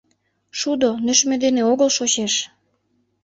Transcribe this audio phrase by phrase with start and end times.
[0.59, 2.33] Шудо нӧшмӧ дене огыл шочеш.